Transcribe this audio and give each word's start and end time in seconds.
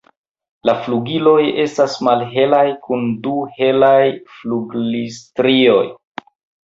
La 0.67 0.73
flugiloj 0.85 1.43
estas 1.63 1.97
malhelaj 2.07 2.63
kun 2.87 3.05
du 3.27 3.35
helaj 3.59 4.05
flugilstrioj. 4.39 5.83